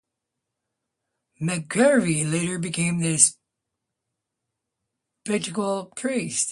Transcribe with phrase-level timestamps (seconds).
[1.41, 3.17] McGreevey later became an
[5.27, 6.39] Episcopal priest.